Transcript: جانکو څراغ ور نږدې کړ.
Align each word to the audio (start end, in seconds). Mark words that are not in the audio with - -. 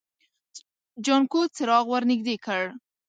جانکو 1.05 1.41
څراغ 1.55 1.85
ور 1.89 2.03
نږدې 2.11 2.35
کړ. 2.45 2.61